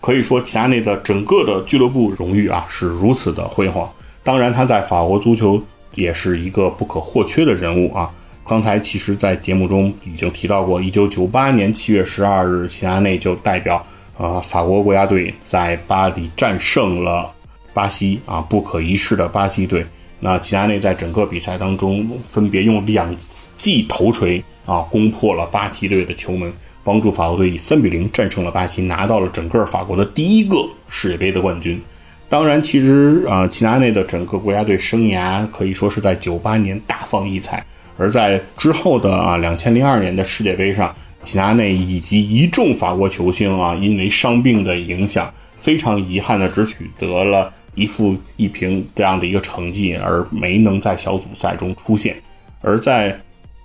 [0.00, 3.90] 可以说，齐达内的整个的俱乐部荣誉啊是如此的辉煌。
[4.22, 5.60] 当然，他在法国足球
[5.94, 8.12] 也是一个不可或缺的人物啊。
[8.46, 13.84] 刚才其实，在节目中已经提到过，一九九八年七月十二日，齐达内就代表
[14.18, 17.32] 呃法国国家队在巴黎战胜了
[17.72, 19.84] 巴西啊，不可一世的巴西队。
[20.20, 23.12] 那齐达内在整个比赛当中，分别用两
[23.56, 26.52] 记头锤啊，攻破了巴西队的球门。
[26.84, 31.82] 帮助法国队以三比零战胜了巴西，拿到了整个法国的第一个世界杯的冠军。
[32.28, 37.66] 当然，其实啊，齐达内的整个国家队生涯可以说是在九八年大放异彩，
[37.98, 52.14] 而在之后的啊两千零二年的世界杯上，齐达内以及一众法国球星啊，因为伤病的影响，非常遗憾的只取得了一负一平这样的一个成绩，而没能在小组赛中出现。
[52.60, 53.20] 而在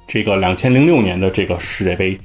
[0.07, 2.19] 这个两千零六年的这个世界杯。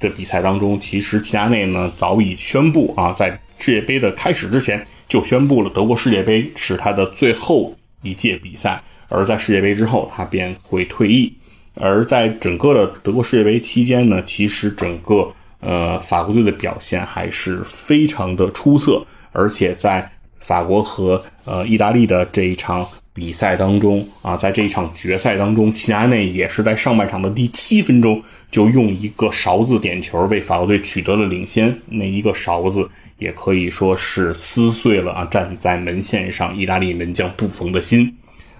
[0.00, 11.32] 的比赛当中，其实齐达内呢早已宣布啊，在世界杯的开始之前就宣布了德国世界杯是他的最后一届比赛，而在世界杯之后他便会退役。
[11.76, 28.22] 而在整个的德国世界杯期间呢，其实整个呃法国队的表现还是非常的出色，而且在法国和呃意大利的这一场比赛当中啊，在这一场决赛当中，齐达内也是在上半场的第七分钟。
[28.50, 38.14] 就用一个勺子点球为法国队取得了领先，那一个勺子也可以说是撕碎了啊站在门线上意大利门将布冯的心。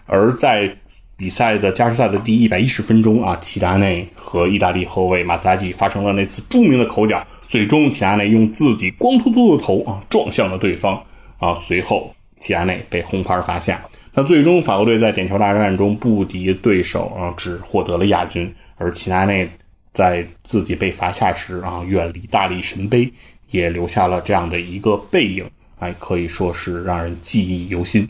[0.07, 0.79] 而在
[1.15, 11.05] 比赛的加时赛的第一百一十分钟啊，齐达内和意大利后卫马特拉吉发生了那次著名的口角，最终齐达内用自己光秃秃的头啊撞向了对方
[11.37, 13.79] 啊，随后齐达内被红牌罚下。
[14.15, 19.49] 那最终法国队在点球大战中不敌对手啊，只获得了亚军，而齐达内。
[19.95, 23.13] 在自己被罚下时啊，远离大力神杯，
[23.51, 25.45] 也留下了这样的一个背影，
[25.81, 28.09] 哎，可以说是让人记忆犹新。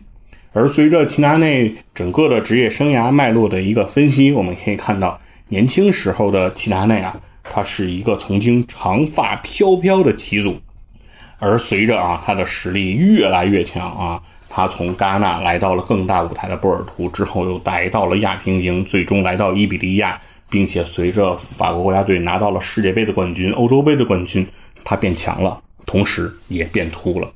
[0.53, 10.61] 而随着齐达内整个的职业生涯脉络的一个分析，我们可以看到，年轻时候的齐达内啊，他是一个曾经长发飘飘的齐祖，
[11.41, 14.23] 而随着啊他的实力越来越强啊，
[14.55, 20.21] 他从戛纳来到了更大舞台的波尔图之后，又来到了亚平宁，最终来到伊比利亚。
[20.51, 24.47] 并且随着法国国家队拿到了世界杯的冠军、欧洲杯的冠军，
[24.85, 27.33] 他变强了，同时也变秃了。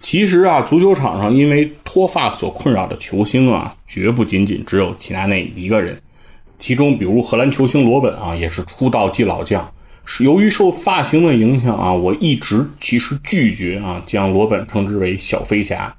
[0.00, 6.00] 其实啊，足球场上因为脱发所困扰的球星啊，绝不仅仅只有齐达内一个人。
[6.60, 9.68] 其中，比如荷兰球星罗本啊，也是出道即老将。
[10.04, 15.92] 是由于受发型的影响啊，我一直其实拒绝啊将罗本称之为小飞侠。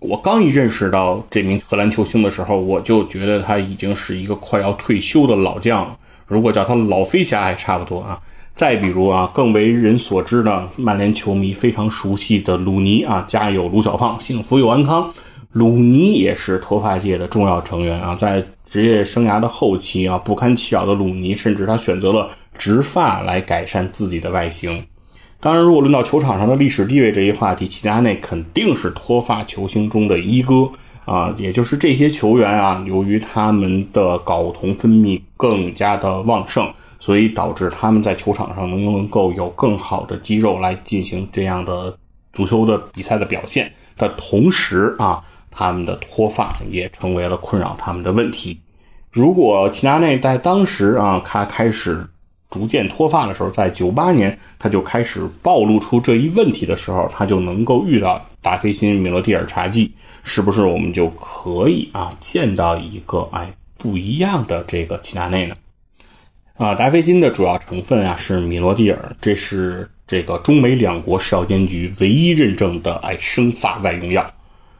[0.00, 5.96] 我刚一认识到这名荷兰球星的时候，我就觉得他已经是一个快要退休的老将了。
[6.26, 8.20] 如果叫他老飞侠还差不多啊。
[8.54, 15.10] 再比如啊，更为人所知的曼联球迷非常熟悉的鲁尼啊，家有鲁小胖，幸福又安康。
[15.52, 22.28] 鲁尼也是脱发界的重要成员啊，在职业生涯的后期啊，不堪其扰的鲁尼，甚至他选择了
[22.58, 24.84] 植发来改善自己的外形。
[25.42, 30.70] 当然，如果论到球场上的历史地位这一话题，齐达内肯定是脱发球星中的一哥
[31.06, 31.34] 啊。
[31.38, 41.96] 也就是这些球员啊，由于他们的睾酮分泌更加的旺盛，所以导致他们在球场上能能够有更好的肌肉来进行这样的
[42.34, 48.60] 足球的比赛的表现的同时啊，他们的脱发也成为了困扰他们的问题。
[49.10, 52.06] 如果齐达内在当时啊，他开始
[52.50, 59.92] 逐渐脱发的时候，在九八年他就开始暴露出这一问题的时候，他就能够遇到达菲欣米罗蒂尔茶剂，
[60.24, 65.54] 是不是我们就可以啊见到一个哎不一样的这个齐达内呢？
[66.56, 74.28] 啊，达菲欣的主要成分啊是米罗蒂尔，这是这个中美两国食药监局唯一认证的哎生发外用药，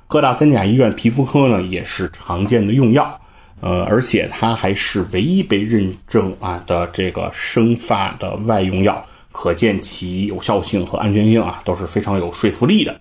[0.09, 3.20] 各大三甲医院皮肤科呢也是常见的用药。
[3.61, 13.01] 呃，而且它还是唯一被认证啊的这个生发的外用药，可见其有效性和安全性啊都是非常有说服力的。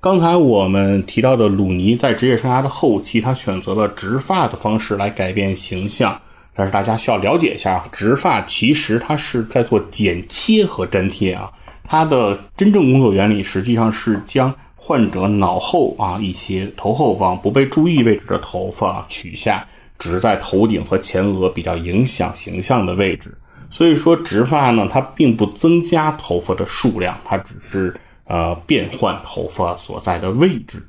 [0.00, 6.18] 刚才我们提到的鲁尼在职业生涯的后期，他选择了植发的方式来改变形象，
[6.54, 11.52] 但是大家需要了解一下，植发其实它是在做剪切和粘贴啊，
[11.84, 19.68] 它的真正工作原理实际上是将患者脑后啊一些头后方不被注意位置的头发取下。
[20.00, 23.36] 只是在头顶和前额比较影响形象的位置，
[23.70, 27.94] 所以说植发呢，它并不增加头发的数量，它只是
[28.24, 30.82] 呃变换头发所在的位置。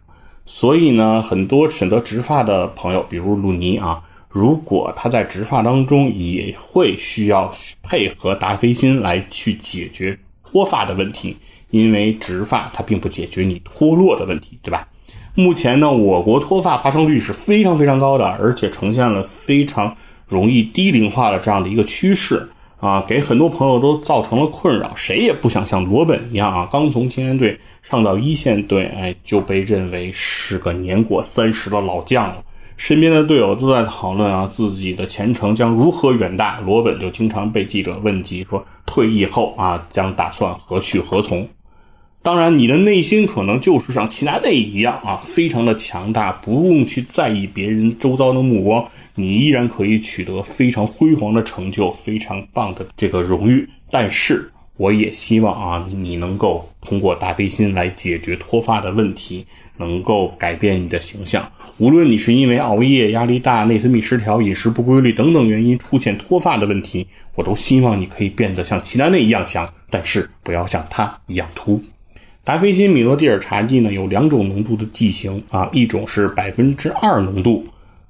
[0.46, 7.54] 所以呢，很多选择植发的朋友，比如鲁尼啊，如果他在植发当中也会需要
[7.84, 11.38] 配合达霏欣来去解决脱发的问题，
[11.70, 14.88] 因为植发它并不解决你脱落的问题，对吧？
[15.34, 19.96] 目前呢，我国脱发发生率是非常非常高的，而且呈现了非常
[20.28, 22.50] 容易低龄化的这样的一个趋势
[22.82, 24.92] 啊，给很多朋友都造成了困扰。
[24.94, 32.44] 谁也不想像罗本一样啊，刚从青年队上到一线队，哎，就被认为是个年过三十的老将了。
[32.76, 36.60] 身边的队友都在讨论啊，自己的前程将如何远大。
[36.62, 41.48] 罗本就经常被记者问及说，退役后啊，将打算何去何从？
[42.24, 53.68] 当然，你的内心可能就是像齐达内一样啊，非常的强大，不用去在意别人周遭的目光，你依然可以取得非常辉煌的成就，非常棒的这个荣誉。
[53.90, 59.44] 但是，我也希望啊，你能够通过大背心来解决脱发的问题，
[59.78, 61.52] 能够改变你的形象。
[61.80, 71.82] 无论你是因为熬夜、压力大、内分泌失调、饮食不规律等等原因出现脱发的问题，我都希望你可以变得像齐达内一样强，但是不要像他一样秃。
[72.44, 77.64] 达霏欣米诺地尔茶剂呢有两种浓度的剂型啊，一种是百分之二浓度，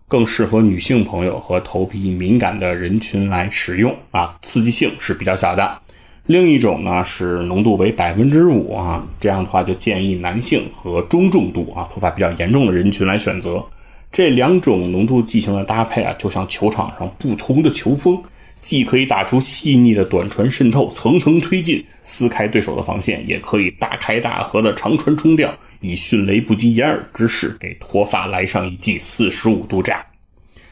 [0.08, 5.78] 更适合女性朋友和头皮敏感的人群来使用啊，刺激性是比较小的。
[6.28, 13.62] 另一种呢是浓度为百分之五啊，这样的话就建议男性和中重度啊脱发比较严重的人群来选择。
[14.14, 18.18] 这两种浓度剂型的搭配啊，就像球场上不同的球风。
[18.62, 25.52] 既可以打出细腻的短传渗透，层层推进，撕开对手的防线；也可以大开大合的长传冲吊，
[25.82, 30.06] 以迅雷不及掩耳之势给脱发来上一记四十五度炸。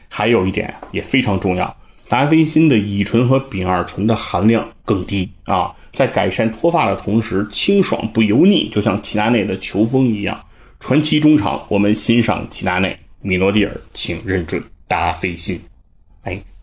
[0.08, 1.76] 还有一点也非常重要，
[2.08, 10.40] 达霏欣的乙醇和丙二醇的含量更低啊，在改善脱发的同时，清爽不油腻，就像齐达内的球风一样。
[10.78, 15.60] 传奇中场，我们欣赏齐达内，米诺蒂尔，请认准达霏欣。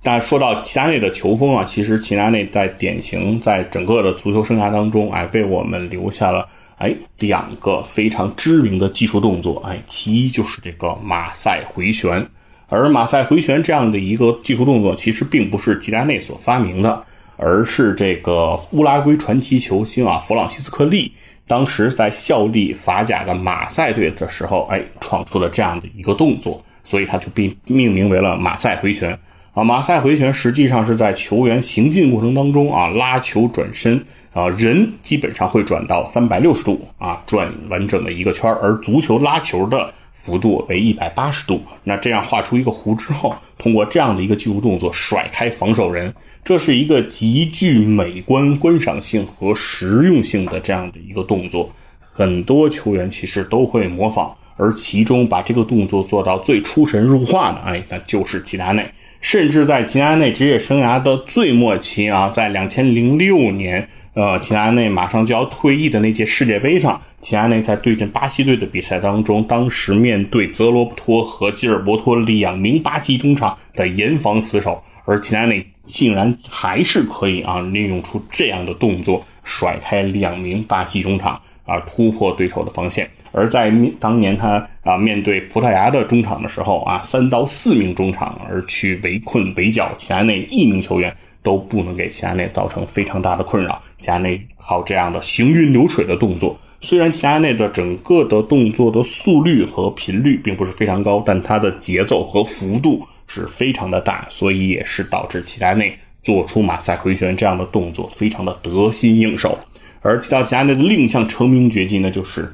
[0.07, 0.17] 那。
[0.27, 6.45] 说到齐达内的球风啊，其实齐达内在典型在整个的足球生涯当中，哎，为我们留下了
[6.77, 12.27] 哎两个非常知名的技术动作，哎，其一就是这个马赛回旋，
[12.67, 17.01] 而马赛回旋这样的一个技术动作，其实并不是齐达内所发明的，
[17.37, 21.13] 而是这个乌拉圭传奇球星啊弗朗西斯科利
[21.47, 29.17] 当时在效力法甲的马赛队的时候，哎，创出了这样的一个动作，所以他就被命名为了马赛回旋。
[29.57, 33.99] 啊，马赛回旋实际上是在球员行进过程当中啊，拉球转身
[34.31, 41.59] 啊，人基本上会转到三百六十度啊，转完整的一个圈而足球拉球的幅度为一百八十度。
[41.83, 51.67] 那这样画出一个弧之后，通过这样的一个技术动作甩开防守人，这是一个极具美观观赏性和实用性的这样的一个动作，
[51.99, 58.87] 很多球员其实都会模仿，而其中把这个动作做到最出神入化的，哎，那就是齐达内。
[59.21, 81.41] 甚至在齐达内职业生涯的最末期啊，在两千零六年，呃，齐达内马上就要退役的那届世界杯上，齐达内在对阵巴西队的比赛当中，当时面对泽罗伯托和基尔伯托两名巴西中场的严防死守，而齐达内竟然还是可以啊，利用出这样的动作，甩开两名巴西中场。
[81.67, 83.09] 啊，突破对手的防线。
[83.37, 93.79] 而在当年他啊面对葡萄牙的中场的时候啊，三到四名中场而去围困围剿齐达内一名球员都不能给齐达内造成非常大的困扰。
[93.99, 109.55] 齐达内靠这样的行云流水的动作，虽然齐达内的整个的动作的速率和频率并不是非常高，但他的节奏和幅度是非常的大，所以也是导致齐达内做出马赛回旋这样的动作非常的得心应手。
[110.01, 112.51] 而提到齐达内的另一项成名绝技呢，就是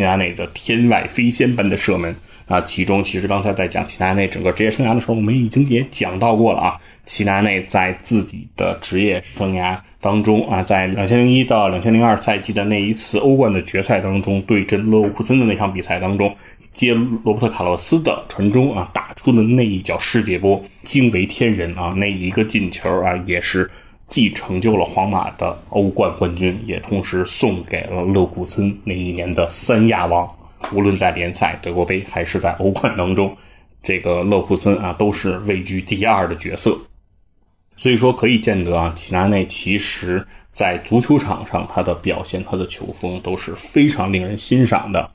[0.00, 2.16] 齐达内的天外飞仙般的射门。
[2.46, 6.76] 啊，其中其实刚才在讲齐达内整个职业生涯的时候，我们已经也讲到过了啊。
[7.04, 16.34] 齐达内在自己的职业生涯当中啊，在两千零一到两千零二赛季的那一次欧冠的决赛当中，对阵勒沃库森的那场比赛当中，
[16.72, 23.70] 接罗伯特卡洛斯的传中啊，打出的那一脚世界波惊为天人啊，那一个进球啊，也是
[24.10, 30.28] 既成就了皇马的欧冠冠军，也同时送给了勒库森那一年的三亚王。
[30.74, 33.34] 无论在联赛、德国杯还是在欧冠当中，
[33.82, 36.76] 这个勒库森啊都是位居第二的角色。
[37.76, 45.08] 所以说可以见得啊，齐达内其实在足球场上他的表现、他的球风都是非常令人欣赏的。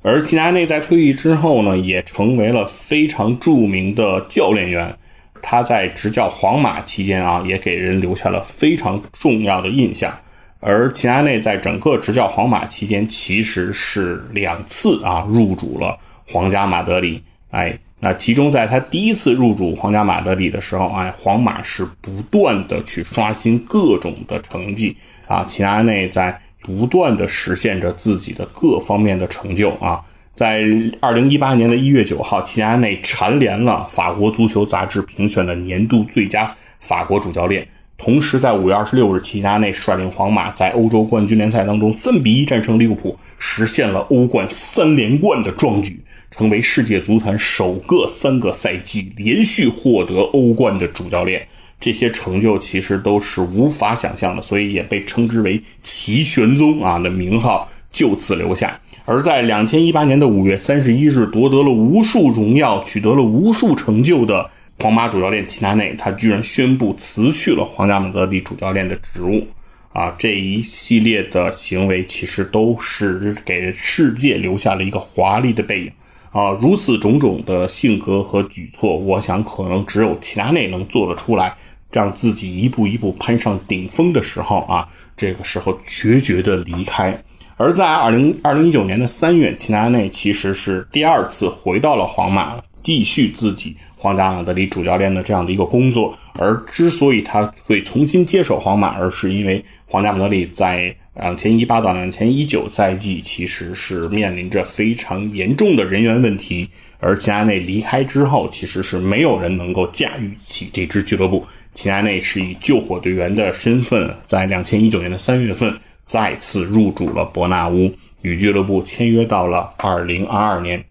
[0.00, 4.96] 而齐达内在退役之后呢，也成为了非常著名的教练员。
[5.42, 10.16] 他在执教皇马期间啊，也给人留下了非常重要的印象。
[10.60, 17.22] 而齐达内在整个执教皇马期间，其实是两次啊入主了皇家马德里。
[17.50, 25.44] 哎，那其中在他第一次入主皇家马德里的时候，哎，皇马是不断的去刷新各种的成绩啊。
[25.44, 30.02] 齐达内在不断的实现着自己的各方面的成就啊。
[30.38, 30.64] 在
[31.00, 37.66] 二零一八年的一月九号，齐达内蝉联了法国足球杂志评选的年度最佳法国主教练。
[37.96, 51.48] 同时，在五月二十六日，齐达内率领皇马在欧洲冠军联赛当中三比一战胜利物浦，实现了欧冠三连冠的壮举，成为世界足坛首个三个赛季连续获得欧冠的主教练。
[51.80, 58.80] 这些成就其实都是无法想象的，所以也被称之为“齐玄宗”啊的名号就此留下。
[59.10, 64.50] 而在两千一八年的五月三十一日，夺得了无数荣耀，取得了无数成就的。
[64.80, 69.46] 皇马主教练齐达内，他居然宣布辞去了皇家马德里主教练的职务，
[69.94, 75.92] 啊，这一系列的行为其实都是给世界留下了一个华丽的背影，
[76.30, 81.54] 啊，如此种种的性格和举措，我想可能只有齐达内能做得出来，
[81.90, 84.86] 让自己一步一步攀上顶峰的时候，啊，
[85.16, 87.18] 这个时候决绝的离开。
[87.58, 92.62] 而在二零二零一九年的三月，齐达内其实是第二次回到了皇马。
[92.80, 106.68] 继续自己皇家马德里主教练的这样的一个工作，而之所以他会重新接手皇马，而是因为皇家马德里在两千一八到两千一九赛季其实是面临着非常严重的人员问题，
[107.00, 111.44] 而齐达内离开之后，其实是没有人能够驾驭起这支俱乐部。
[111.72, 115.76] 齐达内是以救火队员的身份，在两千一九年的三月份
[116.08, 117.92] 再次入主了伯纳乌，
[118.22, 120.82] 与俱乐部签约到了二零二二年。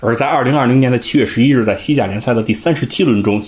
[0.00, 3.42] 而在二零二零年的七月十一日，在西甲联赛的第三十七轮中，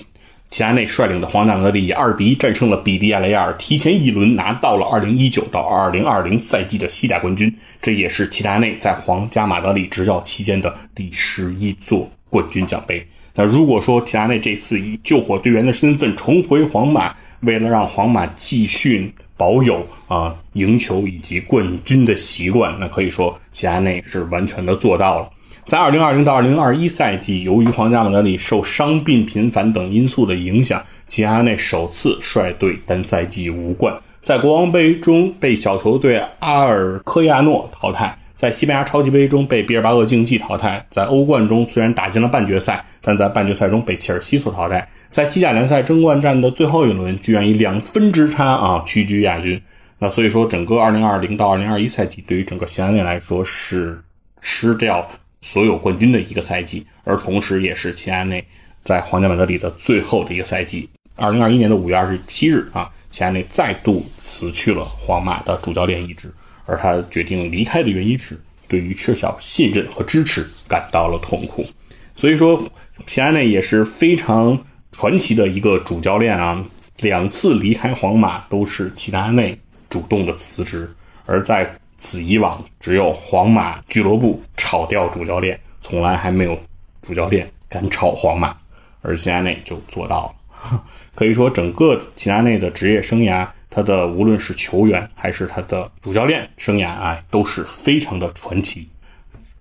[0.48, 7.54] 齐达内率领的皇家马德里以二比一战胜了比利亚雷亚尔，提前一轮拿到了二零一九到二零二零赛季的西甲冠军。
[7.82, 13.06] 这也是齐达内在皇家马德里执教期间的第十一座冠军奖杯。
[13.34, 19.12] 那如果说齐达内这次以救火队员的身份重回皇马，为了让皇马继续
[19.42, 25.28] 保有啊赢球以及冠军的习惯，那可以说齐达内是完全的做到了。
[25.66, 33.92] 在2020到2021赛季，由于皇家马德里受伤病频繁等因素的影响，齐达内首次率队单赛季无冠。
[34.20, 44.86] 在国王杯中被小球队阿尔科亚诺淘汰，在西班牙超级杯中被毕尔巴鄂竞技淘汰，在欧冠中虽然打进了半决赛，但在半决赛中被切尔西所淘汰。
[45.12, 49.60] 在西甲联赛争冠战的最后一轮，居然以两分之差啊屈居亚军。
[49.98, 54.02] 那所以说，整个2020到2021赛季对于整个齐安内来说是
[54.40, 55.06] 失掉。
[55.44, 58.44] 所有冠军的一个赛季，而同时也是齐安内
[58.80, 60.88] 在皇家马德里的最后的一个赛季。
[61.16, 66.32] 二零二一年的五月二十七日啊，齐安内再度辞去了皇马的主教练一职，
[66.64, 71.66] 而他决定离开的原因是对于缺少信任和支持感到了痛苦。
[72.14, 72.62] 所以说，
[73.04, 74.56] 齐安内也是非常
[74.92, 76.64] 传奇的一个主教练啊，
[76.98, 79.58] 两次离开皇马都是齐达内
[79.90, 80.94] 主动的辞职，
[81.26, 81.74] 而在。
[81.98, 86.58] 此以往，只有皇马俱乐部炒掉主教练，从来还没有
[87.00, 88.56] 主教练敢炒皇马，
[89.02, 90.80] 而齐达内就做到了。
[91.14, 98.88] 可以说，整个齐达内的职业生涯，他的无论是球员还是他的主教练生涯啊，都是非常的传奇。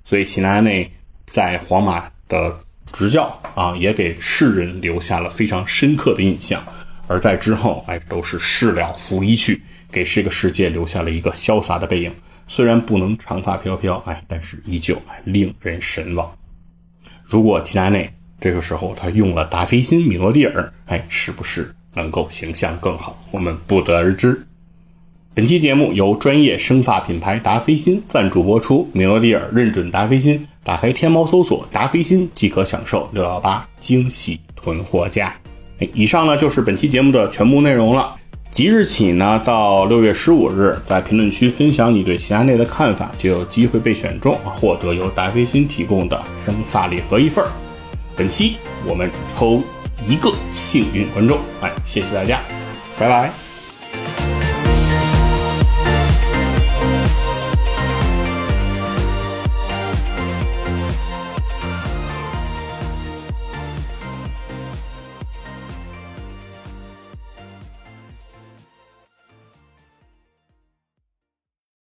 [0.03, 0.91] 所以，齐达内
[1.27, 2.59] 在皇马的
[2.91, 6.63] 执教啊，也给世人留下了非常深刻的印象。
[7.07, 9.61] 而在之后，哎，都是事了拂衣去，
[9.91, 12.11] 给这个世界留下了一个潇洒的背影。
[12.47, 16.31] 虽然不能长发飘飘，哎，但是依旧令人神往。
[17.23, 23.21] 如果齐达内这个时候他用了达霏欣、米诺地尔，哎，是不是能够形象更好？
[23.31, 24.45] 我们不得而知。
[25.33, 35.33] 本期节目由专业生发品牌达霏欣赞助播出，米诺地尔认准达霏欣，打开天猫搜索达霏欣即可享受六幺八惊喜囤货价。
[35.79, 38.15] 哎，以上呢就是本期节目的全部内容了。
[38.51, 47.43] 即日起呢，到六月十五日，在评论区分享你对其他内的看法，就有机会被选中，获得由达霏欣提供的生发礼盒一份
[48.15, 49.63] 本期我们只抽
[50.05, 52.41] 一个幸运观众，哎，谢谢大家，
[52.99, 53.50] 拜拜。